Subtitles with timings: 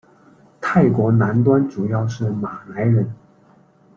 [0.59, 3.07] 泰国南端主要是马来人。